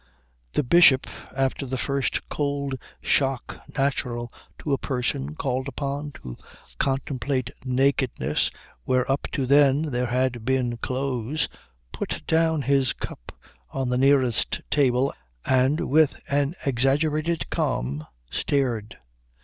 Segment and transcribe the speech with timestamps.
[0.55, 1.05] The Bishop,
[1.37, 6.37] after the first cold shock natural to a person called upon to
[6.79, 8.49] contemplate nakedness
[8.83, 11.47] where up to then there had been clothes,
[11.93, 13.31] put down his cup
[13.69, 15.13] on the nearest table
[15.45, 18.97] and, with an exaggerated calm, stared.